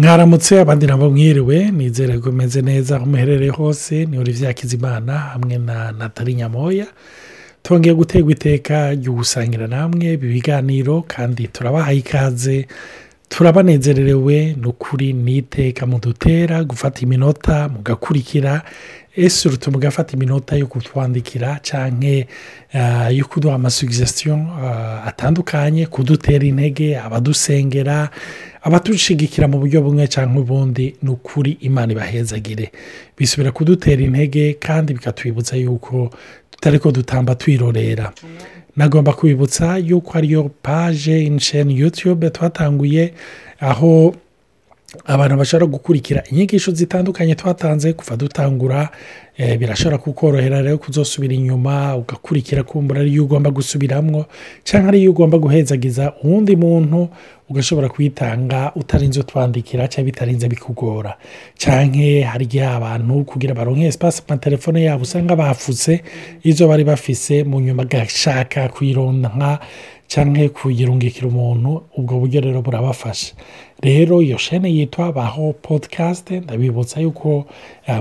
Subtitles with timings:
[0.00, 5.58] mwaramutse abandi nabo mwiriwe nizere ko umeze neza aho muherereye hose ni Olivier Hakizimana hamwe
[5.58, 6.86] na natali nyamoya.
[7.62, 12.66] Twongeye guterwa iteka ryo gusangira namwe ibi biganiro kandi turabahaye ikaze.
[13.28, 18.62] Turabanezererewe ni ukuri ni iteka mudutera gufata iminota mugakurikira.
[19.16, 22.24] Ese urutu mugafata iminota yo kutwandikira cyangwa
[23.10, 24.38] yo kuduha amasugisesiyo
[25.06, 28.08] atandukanye kudutera intege abadusengera
[28.62, 32.72] abadushigikira mu buryo bumwe cyangwa ubundi ni ukuri imana ibahezagire.
[33.18, 36.10] Bisubira kudutera intege kandi bikatwibutsa yuko
[36.50, 38.12] tutari ko dutamba twirorera.
[38.76, 43.12] Nagomba kubibutsa yuko ariyo paje insheni yutube twatanguye
[43.60, 44.14] aho
[45.04, 48.88] abantu bashobora gukurikira inyigisho zitandukanye twatanze kuva dutangura
[49.58, 54.24] birashobora kukorohera rero kuzosubira inyuma ugakurikira kumbura ariyo ugomba gusubiramo
[54.64, 57.08] cyangwa ariyo ugomba guhezagiza uwundi muntu
[57.50, 61.16] ugashobora kuyitanga utarinze utwandikira cyangwa bitarinze bikugora.
[61.58, 66.02] Cyangwa hari igihe abantu kugira baronke esipasi mu matelefone yabo usanga bafutse
[66.42, 69.58] izo bari bafise mu nyuma agashaka kuyironka
[70.10, 73.34] cyangwa kuyirungikira umuntu ubwo buryo rero burabafasha.
[73.82, 77.46] Rero iyo shene yitwa baho podikasite ndabibutsa yuko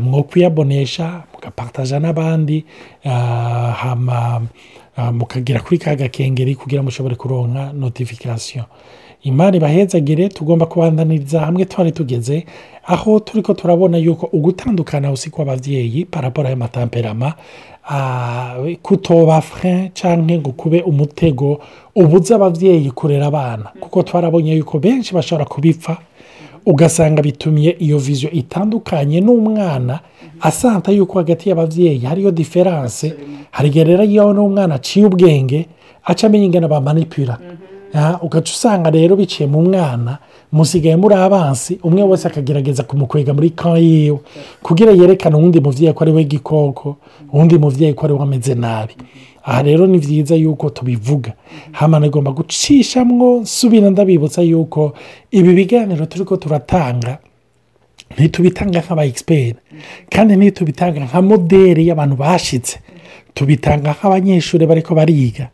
[0.01, 2.65] mwo kuyabonesha mugapataja n'abandi
[5.13, 8.63] mukagira kuri ka gakengeri kugira mushobore kuronka notifikasiyo
[9.23, 12.45] imari ibahezagire tugomba kubandaniriza hamwe twari tugeze
[12.87, 17.33] aho turi ko turabona yuko ugutandukana usi kw'ababyeyi paraporo y'amatamperama
[18.81, 21.59] kutoba fure cyangwa ngo kube umutego
[21.95, 23.71] ubuze ababyeyi kurera abana.
[23.79, 25.97] Kuko twarabonye yuko benshi bashobora kubipfa.
[26.65, 29.99] Ugasanga bitumye iyo viziyo itandukanye n'umwana
[30.41, 33.13] asanta yuko hagati y'ababyeyi hariyo diferanse
[33.51, 35.65] hari igihe rero iyo n'umwana aciye ubwenge
[36.03, 37.37] aca amenya ingana bamanipira
[38.21, 40.17] ugaca usanga rero biciye mu mwana
[40.51, 44.19] musigaye muri abansi umwe wese akagerageza kumukwega muri ka yiwe
[44.63, 46.97] kugira yerekane uwundi mubyeyi ko ari we gikoko
[47.33, 48.93] uwundi mubyeyi ko ari we ameze nabi.
[49.43, 51.33] Aha rero ni byiza yuko tubivuga.
[51.71, 54.93] Hano igomba gucishamwo nsubira ndabibutsa yuko
[55.31, 57.17] ibi biganiro turi ko turatanga
[58.17, 59.55] ntitubitanga nk'aba egisiperi
[60.09, 62.79] kandi ntitubitanga nka moderi y'abantu bashyitse
[63.33, 65.49] tubitanga nk'abanyeshuri bari ko bariga.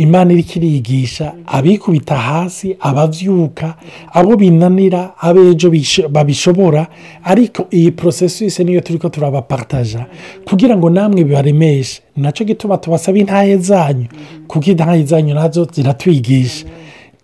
[0.00, 3.74] Imana iri kirigisha abikubita hasi ababyuka
[4.12, 5.70] abo binanira abejo
[6.08, 6.86] babishobora.
[7.24, 10.06] Ariko iyi porosesisi niyo turi ko turabapataja
[10.48, 14.06] kugira ngo namwe bibaremeshe na cyo gituma tubasaba intahe zanyu.
[14.48, 16.66] Kuko intahe zanyu na zo ziratwigisha.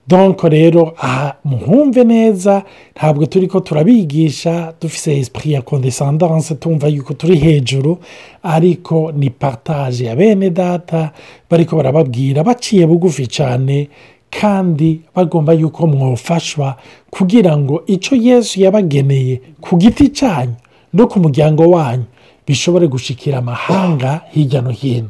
[0.08, 2.62] Donko rero aha muhumve neza
[2.96, 7.98] ntabwo turi ko turabigisha dufite esipuri ya kondesandanse tumva yuko turi hejuru
[8.42, 11.10] ariko ni paritaje ya bene data
[11.50, 13.88] bariko barababwira baciye bugufi cyane
[14.30, 16.76] kandi bagomba yuko mwofashwa
[17.10, 20.54] kugira ngo icyo yesu yabageneye ku giti cyanyu
[20.94, 22.04] no ku muryango wanyu
[22.46, 25.08] bishobore gushikira amahanga hirya no hino.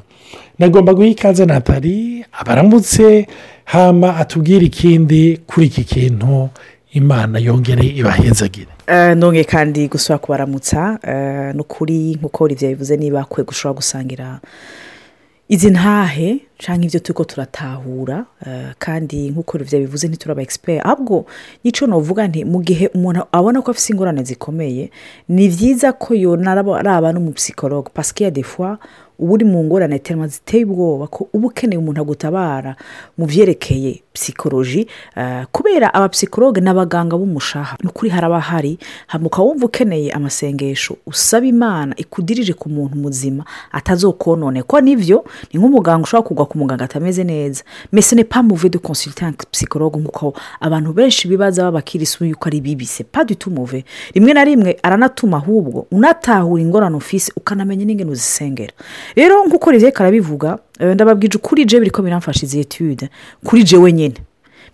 [0.59, 3.27] Nagomba guha ikaze natali abaramutse
[3.67, 6.49] hama atubwira ikindi kuri iki kintu
[6.93, 8.71] imana yongere ibahezagire
[9.15, 10.99] none kandi gusura kubaramutsa
[11.55, 14.41] ni ukuri nk'uko ibyo bivuze niba kwe gushobora gusangira
[15.49, 18.25] izi ntahe cyangwa ibyo turi ko turatahura
[18.79, 21.27] kandi nk'uko ibyo bivuze ntituraba egisiperi ahubwo
[21.65, 24.91] n'icyo navuga nti mu gihe umuntu abona ko afite ingorane zikomeye
[25.29, 28.79] ni byiza ko yonaraba n'umupsikologe pasike defuwa
[29.19, 32.77] uba uri mu ngorane terima ziteye ubwoba ko uba ukeneye umuntu agutabara
[33.19, 34.87] mu byerekeye psikoloji
[35.53, 38.79] kubera abapsikologe n'abaganga b'umushaha ni ukuri haraba hari
[39.25, 45.61] ukaba wumva ukeneye amasengesho usaba imana ikudirije ku muntu muzima atazokonone ko ni byo ni
[45.61, 47.65] nk'umuganga ushobora kugwa ku muganga atameze neza.
[47.93, 52.87] Mese ne pa muve de konsultante psikologe nk'uko abantu benshi bibaza b'abakirisimu yuko ari bibi
[52.87, 53.85] se pa muve
[54.15, 58.73] rimwe na rimwe aranatuma ahubwo unatahura ingorane ufise ukanamenya n'ingano uzisengera.
[59.15, 63.09] Rero nk'uko rizeka arabivuga ndababwije ukuri je biri ko biramfasha izi etude
[63.45, 64.15] kuri je wenyine.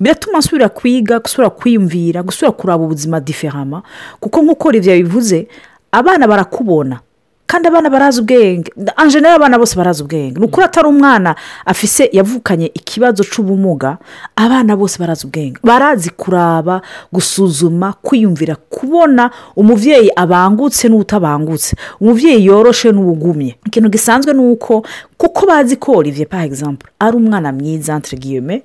[0.01, 3.83] Biratuma nsubira kwiga gusubira kwiyumvira gusubira kuraba ubuzima diferama
[4.21, 5.47] kuko nk'uko rivya bivuze
[5.93, 7.01] abana barakubona.
[7.47, 8.73] Kandi abana barazi ubwenge.
[8.97, 10.39] Anjenera abana bose barazi ubwenge.
[10.41, 11.35] Ni ukuri atari umwana
[11.67, 13.99] afise yavukanye ikibazo cy'ubumuga
[14.37, 15.59] abana bose barazi ubwenge.
[15.65, 16.81] Barazi kuraba
[17.13, 21.77] gusuzuma kwiyumvira kubona umubyeyi abangutse n'utabangutse.
[22.01, 24.87] Umubyeyi yoroshe n'uwugumye ikintu gisanzwe ni uko
[25.23, 28.63] kuko bazi ko olivier par exemple ari umwana mwiza guillemets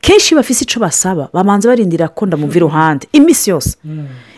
[0.00, 3.76] kenshi bafise icyo basaba bamanza barindira ko ndamumva iruhande iminsi yose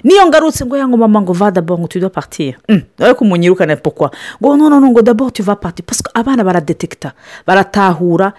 [0.04, 2.56] niyo ngarutse ngo yango mama ngo va dabo ngo tudo partire
[2.98, 4.10] ariko umunyirukane pokwa
[4.42, 7.12] ngo noneho ngo dabo tuva parce que abana baradetekita
[7.46, 8.32] baratahura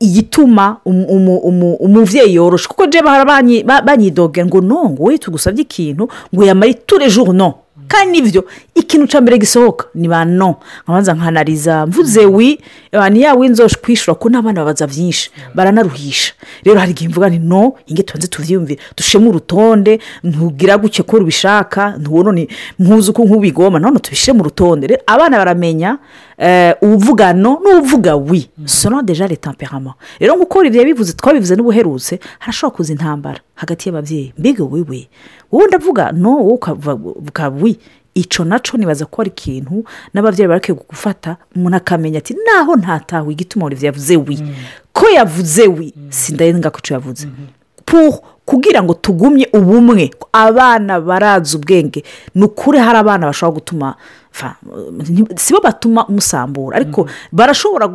[0.00, 5.02] igituma umu- umu- umu- umuvyeyi yoroshe kuko je bahora banyi- ba- banyidogera ngo no ngo
[5.04, 7.54] we tugusabye ikintu ngo yamare tous jours no
[7.90, 8.44] kandi nivyo
[8.74, 12.60] ikintu ca mbere gisohoka ni ba no nkabanza nkanariza mvuze wi
[13.10, 16.32] ni ya winzoje kwishura ko n'abana babaza vyinshi baranaruhisha.
[16.64, 18.80] Rero hari igihe mvuga nti no inge tubanze tuvyiyumvire.
[18.96, 22.48] Dushemo urutonde ntugira gutya ko rubishaka ntubona ni
[22.78, 23.78] mpuzi uko nk'ubigoma.
[23.78, 24.86] None tubishyire mu rutonde.
[24.86, 25.98] Rero abana baramenya
[26.38, 32.76] eh, uvuga no n'uvuga wi selon deja les temperaments rero nk'uko bivuze twabivuze n'ubuherutse harashobora
[32.76, 34.32] kuza intambara hagati y'ababyeyi.
[34.38, 35.08] Mbega wewe
[35.52, 37.78] wowe ndavuga no wowe ukavuga wi
[38.14, 43.32] icyo na cyo nibaza ko ari ikintu n'ababyeyi barakwiye gufata umuntu akamenya ati naho ntatawe
[43.32, 44.36] igituma olivier yavuze wi?
[44.92, 45.94] Ko yavuze wi?
[46.10, 47.28] Sindarenga ko icyo yavuze.
[47.86, 52.04] Pour kugira ngo tugumye ubumwe abana barazi ubwenge
[52.34, 53.94] ni ukuri hari abana bashobora gutuma
[55.36, 57.88] si bo batuma musambura ariko barashobora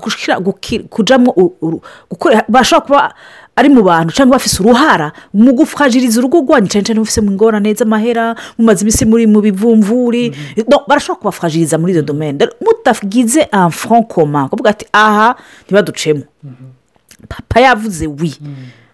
[1.35, 3.13] u- uru- gukora- bashobora kuba
[3.55, 7.71] ari mu bantu cyangwa bafise uruhara mu gufashiriza urugo rwanyu cyane cyane mufise mu ngorane
[7.73, 10.35] z'amahera mumaze iminsi muri mu bivumvuri.
[10.67, 13.47] No, barashobora kubafashiriza muri izo domene mutagize
[14.11, 14.49] commun.
[14.51, 15.35] Kuvuga ati aha
[15.65, 16.23] ntibaducemo.
[17.29, 18.35] Papa yavuze wi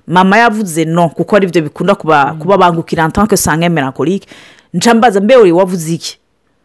[0.07, 4.27] mama yavuze no kuko ari byo bikunda kuba kuba bangukira ntanke sanga melancholique
[4.73, 6.17] nca mbaza mbe wavuze iki?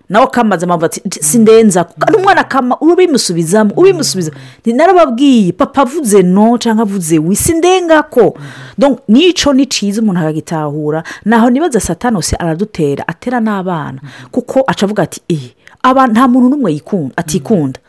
[0.08, 1.84] Nawe kamaze mpamvu ati "Nti- sindenza.
[1.84, 4.30] Kandi umwana akama ubimusubizamo ubimusubiza
[4.66, 8.34] narababwiye papa avuze no cyangwa avuze wi sindenga ko.
[8.78, 11.02] Donc, nico ni cyiza umuntu akagitahura.
[11.24, 14.00] Naho nibaza satani wose aradutera atera n'abana.
[14.30, 16.80] Kuko aca avuga ati eh aba nta muntu n'umwe
[17.16, 17.80] atikunda.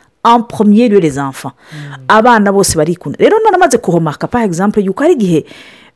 [0.65, 1.53] Lieu les enfants.
[2.07, 3.17] Abana bose barikunda.
[3.19, 5.45] Rero naramaze kuhomaka par exemple yuko hari igihe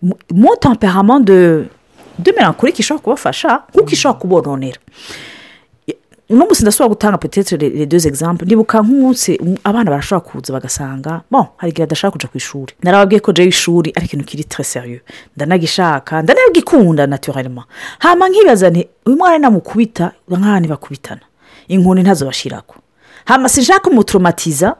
[0.01, 1.65] mu- mon temperament de
[2.19, 4.79] de melancholique ishobora kubafasha kuko ishobora kubononera.
[6.31, 7.18] Uno munsi gutanga
[7.60, 8.45] les deux exemples.
[8.45, 13.19] Ndibuka nk'umunsi um, abana barashobora kuza bagasanga bon hari igihe badashaka kuja ku ishuri narababwiye
[13.19, 15.01] ko jewe ishuri ari ikintu kiri sérieux.
[15.36, 17.66] Ndanagishaka ndanagikunda naturellement.
[18.00, 21.22] Hama nkibaza nti uyu mwana namukubita nk'ahandi bakubitana.
[21.68, 22.75] Inkoni ntazo bashirako
[23.25, 24.75] hama sinshaka kumutraumatiza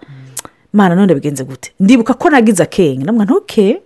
[0.74, 1.74] mana none bigenze gute.
[1.80, 3.06] Ndibuka ko nagize akenge.
[3.06, 3.82] Namwe ntuke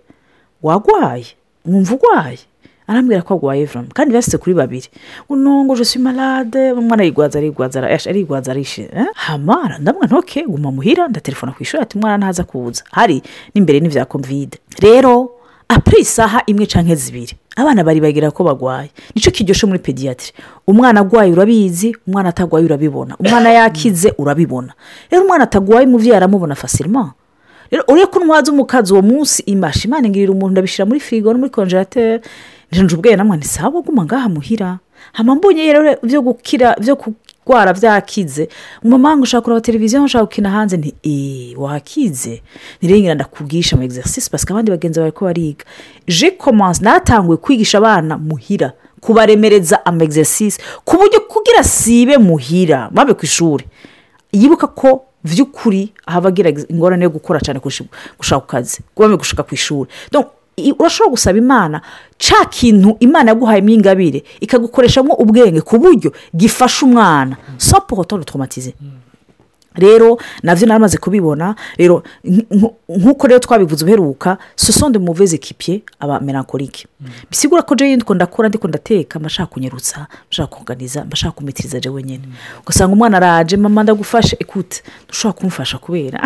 [0.62, 1.26] wagwaye
[1.64, 2.38] mwumva ugwaye.
[2.88, 4.88] Arambwira ko agwaye vurama kandi basize kuri babiri.
[5.28, 6.72] Unongo je suis malade.
[6.72, 8.82] Umwana arigwaza arigwaza arigwaza arishe.
[8.94, 9.06] Eh?
[9.14, 12.82] hamara ndamwe ntoke guma muhira ndatelefona ku ishuri ati umwana ntaza kuza.
[12.92, 13.22] Hari
[13.54, 15.30] n'imbere n'ivya kovide rero
[15.68, 17.34] apure isaha imwe canke zibiri.
[17.56, 18.90] Abana bari bagira ko bagwaye.
[19.14, 20.32] Nico kiryoshe muri pediyatiri
[20.66, 21.96] umwana agwaye urabizi.
[22.06, 23.16] Umwana atagwaye urabibona.
[23.18, 24.72] Umwana yakize urabibona.
[25.10, 27.12] Rero umwana atagwaye umuvyeyi aramubona facilement.
[27.70, 31.38] Rero uriya ko ntwaza umukazi uwo munsi imashi imana ingirira umuntu ndabishyira muri firigo no
[31.38, 32.22] muri konjerateri
[32.72, 34.78] njenje ubwenge namwe ni sawa guma ngaha muhira.
[35.12, 38.48] Hama mbonye rero byo gukira byo kurwara byakize
[38.82, 40.76] mama ngo ushaka kureba televiziyo ushaka gukina hanze?
[40.76, 42.42] Nti eee wakize.
[42.82, 43.86] Ntirengera ndakubwisha ama
[44.30, 45.64] parce que abandi bagenzi bawe ko bariga.
[46.08, 53.14] Je commence natanguye kwigisha abana muhira kubaremereza ama exercice ku buryo kugira sibe muhira babe
[53.14, 53.64] ku ishuri.
[54.32, 59.54] Yibuka ko by'ukuri haba agira ingorane yo gukora cyane gushaka ku kazi kuba gushaka ku
[59.54, 59.90] ishuri.
[60.78, 61.80] Urashobora gusaba imana.
[62.18, 67.36] Cya kintu imana yaguhayemo ingabire ikagukoreshamo ubwenge ku buryo gifasha umwana.
[67.58, 68.74] So poroto traumatize
[69.76, 75.82] rero na byo naramaze kubibona rero nk- nk- nk'uko rero twabivuze uheruka sosonde muveze ekipiye
[76.00, 76.86] aba melancholique
[77.30, 82.24] bisigura ko jewe ndiko ndakora ndiko ndateka mbashaka kunyerutsa mbashaka kuganiza mbashaka kumitiriza jewe nyine
[82.62, 86.24] ugasanga umwana araje mama ndagufashe ekute ntushobora kumufasha kubera.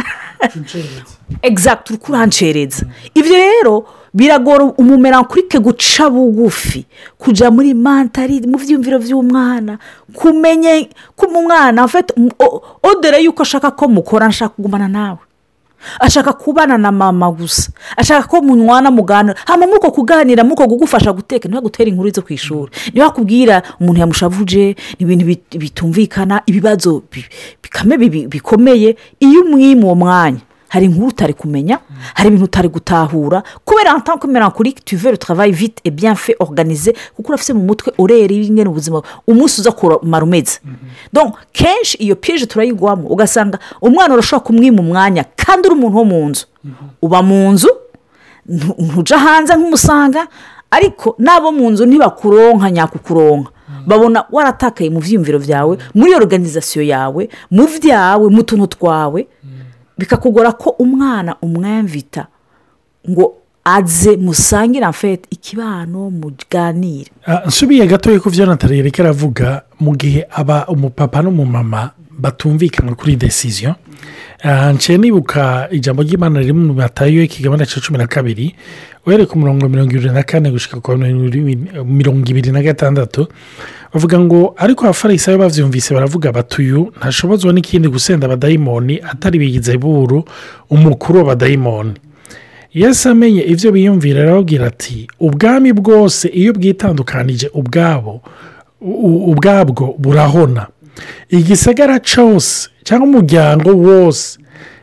[1.42, 2.86] Egizagiti uri kurancereza.
[3.14, 6.86] Ibyo rero biragora umumerankurike guca bugufi
[7.18, 9.78] kujya muri mantari mu byiyumviro by'umwana
[10.14, 10.86] kumenya
[11.16, 12.14] ko umwana afite
[12.82, 15.18] odere y'uko ashaka ko mukora ashaka kugumana nawe.
[16.00, 20.68] Ashaka kubana na mama gusa ashaka ko munywana muganira hano muri uko kuganira muri uko
[20.68, 27.00] kugufasha guteka ntibagutera inkuru zo ku ishuri ntibakubwira umuntu yamushavuje ni ibintu bit- bitumvikana ibibazo
[27.08, 27.24] bi-
[27.64, 28.92] bikame bi- bikomeye
[29.24, 30.40] iyo umwima uwo mwanya.
[30.70, 31.78] Hari inkuru utari kumenya
[32.14, 35.80] hari ibintu utari gutahura kubera en tant que melancholique tu veux le travail vite
[36.16, 40.60] fait organisé kuko urafite mu mutwe urera ingene ubuzima umunsi uza kumara umeze
[41.12, 46.28] donc kenshi iyo piyeje turayigwamo ugasanga umwana urashobora kumwima umwanya kandi uri umuntu wo mu
[46.28, 46.44] nzu.
[47.02, 47.68] Uba mu nzu
[48.48, 50.26] ntu- ntuja hanze nk'umusanga
[50.70, 53.50] ariko n'abo mu nzu ntibakuronka nyakukuronka.
[53.86, 59.20] Babona waratakaye mu byiyumviro byawe muri organizasiyo yawe mu byawe mu tuntu twawe.
[60.00, 62.26] Bikakugora ko umwana umwamvita
[63.10, 67.10] ngo aze musangire amfete ikibano muganire.
[67.26, 73.16] Ah, nsubiye gatoya ku byo natali yariko aravuga mu gihe aba umupapa n'umumama batumvikana kuri
[73.16, 73.74] desiziyo
[74.74, 78.54] nshya nibuka ijambo ry'imana riri mu matayo y'ikigabane cya cumi na kabiri
[79.06, 80.96] uhereye ku murongo mirongo irindwi na kane gushyika ku
[81.84, 83.28] mirongo ibiri na gatandatu
[83.92, 90.24] bavuga ngo ariko abafarisayo babyumvise baravuga batuyu ntashobozwa n'ikindi gusenda abadayimoni atari bigize buru
[90.70, 91.94] umukuru w'abadayimoni
[92.74, 98.22] Yesu amenye ibyo biyumvira arababwira ati ubwami bwose iyo bwitandukanije ubwabo
[98.80, 100.66] ubwabwo burahona.
[101.28, 104.38] Igisagara cyose cyangwa umuryango wose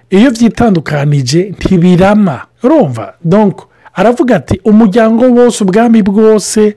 [0.10, 2.42] iyo byitandukanije ntibirama.
[2.64, 3.14] Urumva?
[3.24, 6.76] Donko aravuga ati umuryango wose ubwami bwose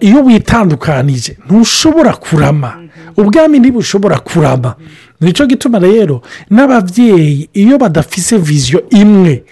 [0.00, 2.70] iyo witandukanije ntushobora kurama.
[3.16, 4.74] Ubwami ntibushobora kurama.
[5.20, 9.42] Nicyo gituma rero n'ababyeyi iyo badafise viziyo imwe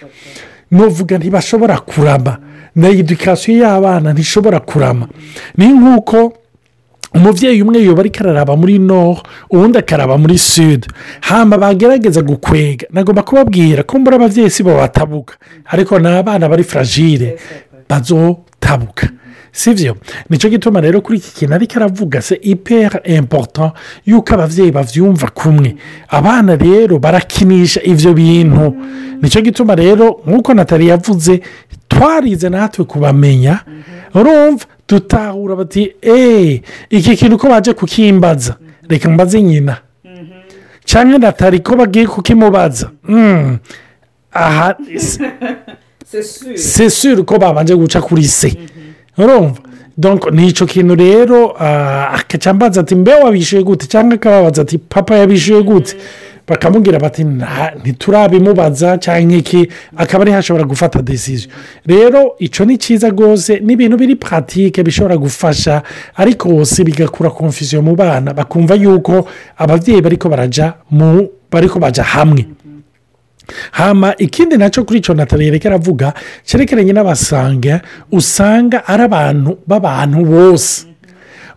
[0.71, 2.37] nuvuga ntibashobora kurama.
[2.75, 5.07] Na edukasiyo y'abana ntishobora kurama.
[5.57, 6.33] Ni nk'uko
[7.15, 10.85] umubyeyi umwe yoba ariko araraba muri noro ubundi akaraba muri sud.
[11.21, 12.87] Hamba bagerageza gukwega.
[12.91, 15.35] Nagomba kubabwira ko mbura ababyeyi si bo batabuka.
[15.65, 17.37] Ariko ni abana bari fragile
[17.89, 19.09] bazotabuka.
[19.51, 19.97] Si byo
[20.29, 23.71] ni cyo gituma rero kuri iki kintu ariko aravuga se ipera empoto
[24.05, 25.75] y'uko ababyeyi babyumva kumwe.
[26.09, 28.75] Abana rero barakinisha ibyo bintu.
[29.21, 31.41] Nicyo gituma rero nk'uko natali yavuze
[31.89, 33.59] twarize natwe kubamenya.
[34.13, 38.55] Urumva dutahura bati eee iki kintu ko baje kukimbaza.
[38.89, 39.77] Reka mbaze nyina.
[40.85, 42.89] Cyangwa natali ko bagiye kukimubaza.
[44.31, 44.75] Aha
[46.55, 48.55] sesure ko babanje guca kuri se.
[49.17, 49.59] Urumva?
[50.31, 51.49] Ni icyo kintu rero
[52.13, 53.87] akacambaza ati mbe wabishyuye gute?
[53.87, 55.97] Cyangwa akababaza ati papa yabishyuye gute?
[56.47, 57.23] Bakamubwira bati
[57.83, 59.67] ntiturabimubaza cyangwa iki?
[59.97, 61.49] Akaba ariho ashobora gufata desiziyo
[61.85, 65.81] rero icyo ni cyiza rwose ni ibintu biri puratike bishobora gufasha
[66.15, 68.33] ariko hose bigakura konfusiyo mu bana.
[68.33, 69.27] Bakumva yuko
[69.57, 72.45] ababyeyi bariko barajya mu bariko bajya hamwe.
[73.71, 76.13] Hama ikindi na cyo kuri icyo natali yereka aravuga
[76.43, 80.85] cyerekeranye n'abasanga usanga ari abantu b'abantu bose.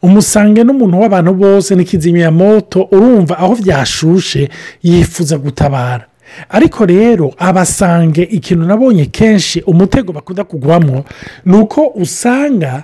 [0.02, 4.48] Umusange n'umuntu w'abantu bose n'ikizimyamoto urumva aho byashushe
[4.82, 6.04] yifuza gutabara.
[6.48, 11.04] Ariko rero abasange ikintu nabonye kenshi umutego bakunda kugwamo
[11.44, 12.82] ni uko usanga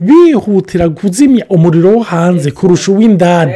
[0.00, 3.52] bihutira kuzimya umuriro wo hanze kurusha uw'indani.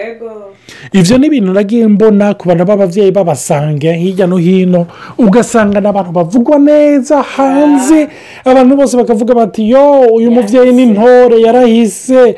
[0.93, 4.87] Ibyo ni ibintu nagiye mbona ku bantu b'ababyeyi babasange hirya no hino.
[5.19, 8.09] Ugasanga ni abantu bavugwa neza hanze.
[8.45, 12.37] Abantu bose bakavuga bati yo uyu mubyeyi ni ntore yarahise.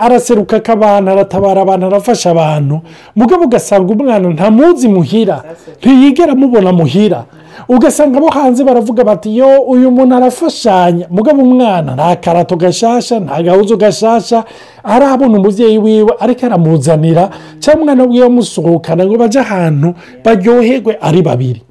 [0.00, 2.80] Araseruka ak'abantu aratabara abantu arafasha abantu.
[3.16, 5.42] Mugabo ugasanga umwana ntamuzi muhira.
[5.80, 7.24] Ntiyigera amubona muhira.
[7.68, 11.06] Ugasanga abo hanze baravuga bati yo uyu muntu arafashanya.
[11.10, 14.44] Mugabo umwana nta karato gashasha nta gahuzu gashasha.
[14.84, 19.94] Arabona umubyeyi wiwe ariko aramuzanira cyangwa umwana wiwe amusohokana ngo bajye ahantu
[20.24, 21.62] baryoherwe ari babiri.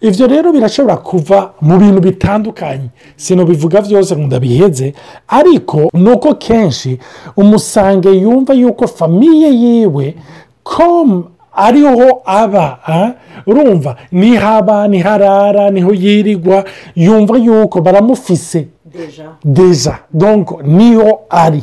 [0.00, 2.88] Ibyo rero birashobora kuva mu bintu bitandukanye.
[3.46, 4.92] Bivuga byose ndabiheze
[5.28, 6.98] ariko ni uko kenshi
[7.36, 10.14] umusange yumva yuko famiye yiwe
[10.62, 11.06] ko
[11.56, 12.78] ariho aba
[13.46, 16.64] urumva nihaba niharara ni ho yirirwa
[16.96, 18.68] yumva yuko baramufise.
[19.44, 19.98] Deja.
[20.12, 21.62] Donko ni ho ari.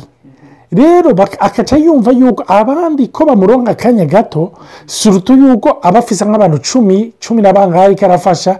[0.72, 1.10] Rero
[1.40, 4.52] akaca yumva yuko abandi ko bamuronka akanya gato
[4.86, 8.58] surutu yuko aba afise nk'abantu cumi cumi na bangahe ariko arafasha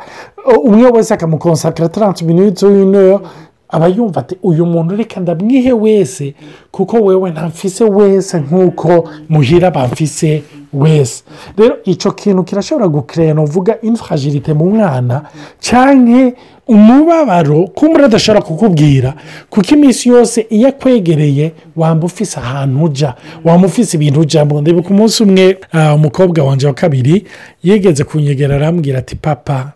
[0.64, 3.20] umwe wese akamukonsakira taranti miniti w'ino
[3.68, 6.34] aba yumva ati uyu muntu reka ndamwihe wese
[6.70, 10.42] kuko wewe ntamfise wese nk'uko muhira bamfise.
[10.80, 11.22] Wese.
[11.58, 15.22] Rero icyo kintu kirashobora gukirera uvuga infragilite mu mwana
[15.60, 16.32] cyangwa
[16.66, 19.14] umubabaro umuntu adashobora kukubwira
[19.50, 23.14] kuko iminsi yose iyo akwegereye wamba ufise ahantu ujya
[23.44, 25.58] wamba ufise ibintu ujyamo ndeba ku munsi umwe
[25.94, 27.26] umukobwa wanjye wa kabiri
[27.62, 29.72] yigeze kunyegera arambwira ati papa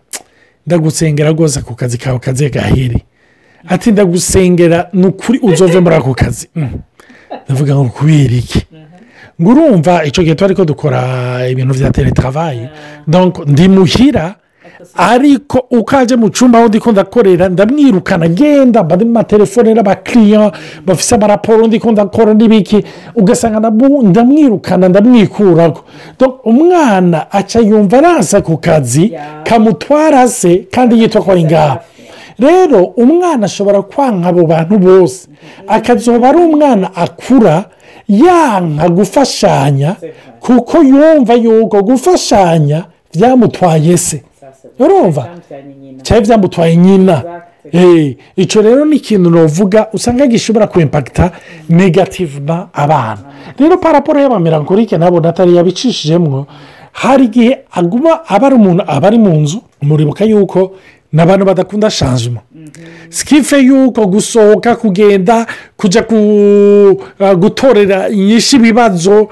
[0.67, 3.03] ndagusengera rwose ku kazi kawe kaze gahiri
[3.67, 6.47] ati ndagusengera ni ukuri uzove muri ako kazi.
[7.45, 8.65] Ndavuga ngo kubera iki?
[9.41, 11.01] Ngo urumva icyo gihe tuba ko dukora
[11.49, 12.67] ibintu bya teletavayi
[13.47, 14.35] ndi muhira
[14.95, 20.51] ariko ukaje mu cyumba aho ndi ndakorera ndamwirukana agenda mba mu matelefone n'abakiriya
[20.85, 22.83] bafite amaraporo ndi ndakora n'ibiki
[23.15, 23.69] ugasanga
[24.03, 25.83] ndamwirukana ndamwikuraho
[26.43, 31.79] umwana aca yumva arasa ku kazi kamutwara se kandi yitwa ko ari ngaha
[32.39, 35.27] rero umwana ashobora kwanka abo bantu bose.
[35.67, 37.65] Akazoba ari umwana akura
[38.09, 39.95] yanka gufashanya
[40.39, 42.85] kuko yumva yuko gufashanya
[43.15, 44.23] byamutwaye se.
[44.79, 45.27] Urumva?
[46.03, 47.23] Cyangwa byamutwaye nyina.
[48.35, 51.31] Icyo rero ni ikintu navuga usanga gishobora kwempagita
[51.69, 53.19] negativuma abana.
[53.59, 56.45] Rero paraporo y'abamirankorike nabo natali yabicishijemo
[56.91, 60.71] hari igihe aguma aba ari umuntu aba ari mu nzu muribuka yuko
[61.13, 62.41] ni abantu badakunda shanjima
[63.09, 65.45] sikife yuko gusohoka kugenda
[65.77, 69.27] kujya ku- uh, gutorera inyinshi ibibazo.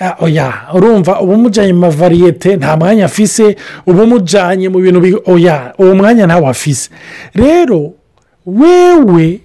[0.00, 3.56] Ah, oya urumva uba umujyanye mu mavariyete nta mwanya afise.
[3.86, 6.90] Uba umujyanye mu bintu bi- oya uwo mwanya ntawe afise.
[7.34, 7.92] Rero
[8.46, 9.40] wewe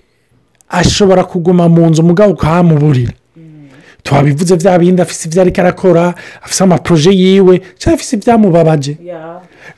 [0.70, 3.12] ashobora kuguma mu nzu mugabo ukahamuburira
[4.08, 8.94] twabivuze bya bindi afise ibyo ariko arakora afise amaporoje yiwe cyangwa afise ibyamubabaje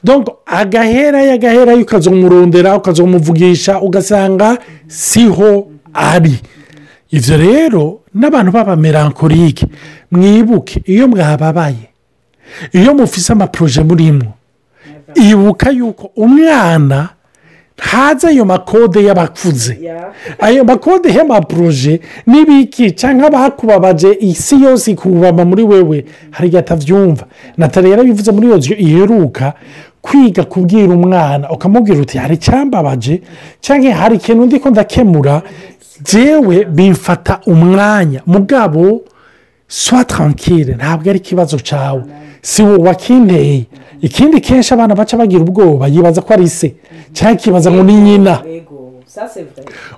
[0.04, 4.58] donc agahera agahera ukazamurondera ukazumuvugisha ugasanga
[4.88, 6.38] siho ari.
[7.12, 9.66] Ibyo rero n'abantu b'abamerankorike
[10.12, 11.90] mwibuke iyo mwababaye
[12.74, 14.34] iyo mufise amaporoje murimo
[15.16, 17.10] ibuka yuko umwana
[17.86, 19.74] ntazi ayo makode y'abakuze
[20.40, 26.06] ayo makode y'amaporoje n'ibiki cyangwa abakubabaje isi yose ikubama muri wewe?
[26.32, 27.26] Hari igihe atabyumva
[27.58, 29.54] natali yarabivuze muri iyo iheruka
[30.02, 31.50] kwiga kubwira umwana.
[31.52, 33.22] Ukamubwira uti hari icyambabaje
[33.62, 35.42] cyangwa hari ikintu ndi ko ndakemura?
[36.04, 38.22] Jewe bimfata umwanya.
[38.26, 39.02] Mugabo
[39.68, 42.04] swa tarankire ntabwo ari ikibazo cyawe
[42.42, 43.66] si wowe wakinteye.
[44.02, 46.76] Ikindi kenshi abana baca bagira ubwoba yibaza ko ari se
[47.14, 48.42] cyangwa akibaza ngo ni nyina.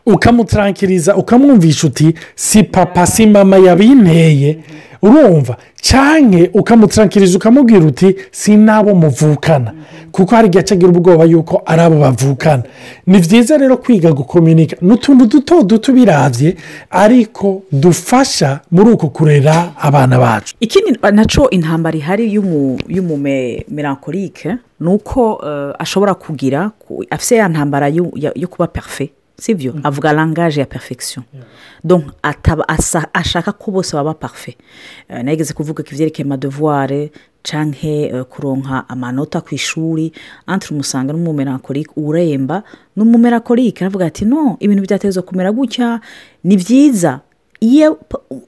[0.05, 4.57] Ukamutarankiriza ukamwumvisha uti si papa si mama yabinteye
[5.01, 9.73] urumva cyane ukamutarankiriza ukamubwira uti si n'abo muvukana.
[10.11, 12.63] Kuko hari igihe acagira ubwoba yuko ari abo bavukana.
[13.07, 16.55] Ni byiza rero kwiga gukominika ni utuntu duto duto birabye
[16.89, 20.55] ariko dufasha muri uko kurera abana bacu.
[20.59, 22.33] Ikindi na cyo intambara ihari
[22.89, 29.09] y'umumerankorike ni uko eh, ashobora kugira ku- afite ya ntambara yo kuba perife
[29.41, 31.25] sibyo avuga langaje ya perfection.
[31.83, 34.53] Donc ataba asa- ashaka ko bose baba perife
[35.09, 37.09] nageze kuvuga ko ibyerekeye amadevuware
[37.43, 40.13] cyangwa kuronka amanota ku ishuri
[40.45, 42.61] antire umusanga n'umumerankorike uremba
[42.95, 45.97] ni umumerankorike aravuga ati no ibintu byateza kumera gutya
[46.45, 47.19] ni byiza
[47.61, 47.99] iyo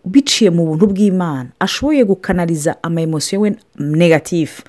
[0.06, 1.50] biciye mu buntu bw'imana.
[1.60, 4.64] Ashoboye gukanariza amayemosiyo we negatifu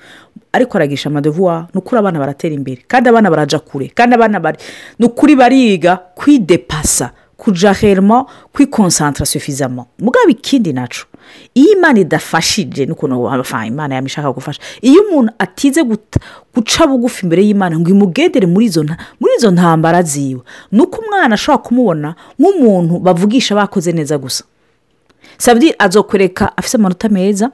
[0.53, 2.81] ariko aragisha amadevuwa ni ukuri abana baratera imbere.
[2.87, 3.87] Kandi abana baraja kure.
[3.95, 4.57] Kandi abana bari
[4.99, 11.05] ni ukuri bariga kwidepasa kuja hermo kwikonsantara sufizamo mugabo ikindi naco.
[11.53, 13.31] Iyo imana idafashije n'ukuntu
[13.67, 16.19] imana yamishaka gufasha iyo umuntu atize guta-
[16.55, 21.01] guca bugufi imbere y'imana ngo imugendere muri izo nta- muri izo ntambara ziwe ni uko
[21.01, 24.43] umwana ashobora kumubona nk'umuntu bavugisha bakoze neza gusa.
[25.37, 27.51] Sabdi azokwereka afite amanota meza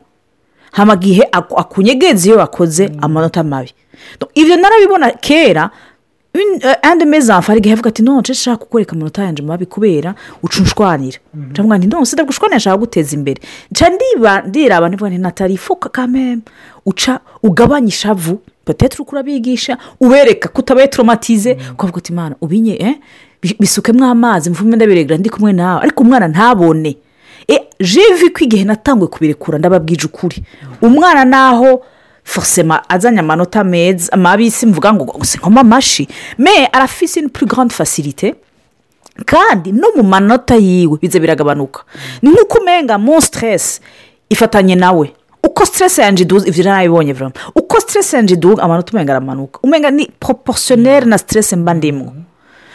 [0.72, 3.74] hama gihe aku- akunyegeza iyo wakoze amanota mabi.
[4.36, 5.70] Ibyo narabibona kera
[6.34, 11.78] enfants hari igihe avuga ati none nshaka kukwereka amanota yanjye mabi kubera uca unshwanira ndamubwira
[11.78, 13.42] nti none sida gushwanira nshaka guteza imbere.
[13.72, 16.42] Nca ndiba ndiraba ndivuga nti natali ifuka kameme
[16.86, 22.96] uca ugabanya ishavu petetre uko urabigisha ubereka ko utabaye toromatize ukavuga uti imana ubinye eh,
[23.42, 25.82] bi- bisukemo amazi mvume ndabiregera ndi kumwe nawe.
[25.82, 26.98] Ariko umwana ntabone.
[27.48, 30.44] E jevi ko igihe natanguye kubirekura ndababwije ukuri.
[30.82, 31.84] Umwana naho
[32.32, 37.74] forcema azanye amanota meza mabi simvuga ngo gusa nkoma amashi me arafise une plus grande
[37.74, 38.36] facilité.
[39.26, 41.84] Kandi no mu manota yiwe biza biragabanuka.
[42.22, 43.82] Ni nk'uko umenga mu stress
[44.30, 45.14] ifatanye nawe.
[45.44, 49.60] Uko stress yanjye iduze ibyo narabibonye vuba uko stress yanjye iduze amanota umenga aramanuka.
[49.64, 52.14] Umenga ni proportionnel na stress mba ndimwo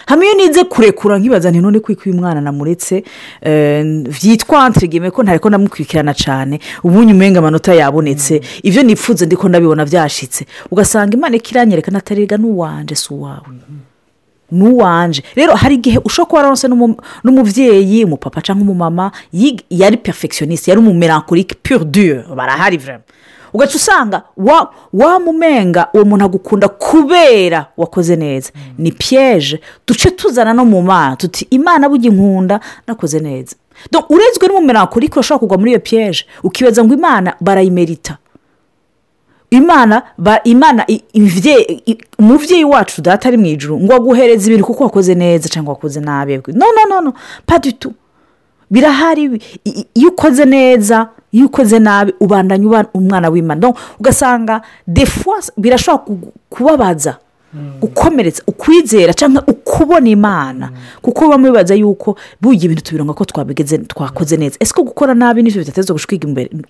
[0.06, 3.04] hamwe nize kurekura nkibaza nti none kwiko uyu mwana namuretse
[3.42, 8.40] eh, byitwa ntirigeme ko ntareko ndamukurikirana cyane ubundi umenga amanota yabonetse.
[8.62, 13.46] Ibyo nipfuze ndiko ndabibona byashitse ugasanga imana ikiranyereka natariga n'uwanje si uwawe?
[14.52, 15.22] N'uwanje.
[15.34, 19.10] Rero hari igihe ushobora kuba waronse n'umu- n'umubyeyi umupapa cyangwa umumama
[19.70, 23.02] yari perfectioniste yari umumerankorike pure dure barahari vrema
[23.56, 28.50] ugaca usanga wa wamumenga uwo muntu agukunda kubera wakoze neza.
[28.78, 31.16] Ni piyeje duce tuzana no mu mana.
[31.16, 33.56] Tuti imana bujya inkunda nakoze neza.
[34.08, 38.16] Urenzwe n'umumerankorike urashobora kugwa muri iyo piyeje ukibaza ngo imana barayimerita.
[39.50, 40.86] Imana ba imana
[42.18, 46.36] umubyeyi wacu data ari mu ijoro ngo aguhereze ibintu kuko wakoze neza cyangwa wakoze nabi.
[46.52, 47.12] No no no no.
[47.46, 47.92] Paditu
[48.70, 49.42] birahari
[49.94, 53.72] iyo ukoze neza iyo ukoze nabi ubandanya uba umwana w'imana.
[54.00, 56.04] Ugasanga defwa birashobora
[56.50, 57.16] kubabaza
[57.80, 60.70] gukomeretsa ukwizera cyangwa ukubona imana.
[61.02, 64.56] Kuko biba mubibaza yuko burya ibintu tubironga ko twabigeze twakoze neza.
[64.60, 65.94] Ese ko gukora nabi ni byo bidateza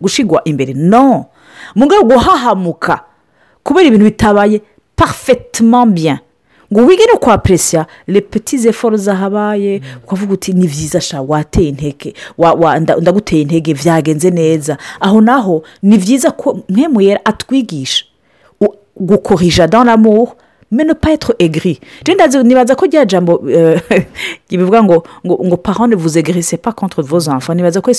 [0.01, 0.75] gushigwa imbere?
[0.75, 1.27] No.
[1.75, 3.01] Mu rwego rwo guhahamuka
[3.65, 4.63] kubera ibintu bitabaye
[4.97, 6.19] parfaitement bien.
[6.73, 12.15] Ngo wige no kwapuresya repetize foro zahabaye ukavuga uti ni byiza sha wateye intege
[13.01, 14.77] ndaguteye intege byagenze neza.
[15.01, 18.05] Aho naho ni byiza ko mwemuyera atwigisha
[18.61, 20.37] u- gukorija dans l'amour
[20.71, 21.79] mais ne pas être aigri.
[22.05, 23.81] Je ndazi- nibaza ko rya jambo eh,
[24.51, 27.55] bivuga ngo ngo ngo parent ne vous aigrissez pas contre vos enfants.
[27.55, 27.91] Nibaza ko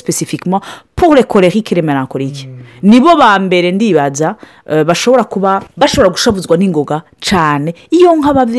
[1.24, 2.50] colériques et les mélancoliques.
[2.82, 4.36] Nibo ba mbere ndibaza
[4.70, 8.12] eh, bashobora kuba bashobora gushavuzwa n'ingoga cyane iyo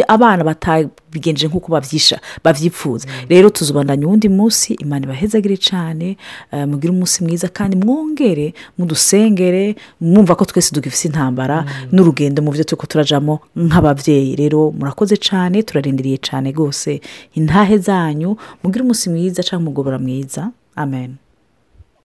[0.08, 6.16] abana batabigenje nk'uko babyisha babyipfuza rero tuzubandanya uwundi munsi imana ibahezagire cyane
[6.52, 12.64] eh, mugire umunsi mwiza kandi mwongere mudusengere mwumva ko twese dugifite intambara n'urugendo mu byo
[12.64, 17.00] turi turajamo nk'ababyeyi rero murakoze cyane turarindiriye cyane rwose.
[17.38, 20.50] Intahe zanyu mugire umunsi mwiza cyangwa umugobora mwiza.
[20.76, 21.10] Amen.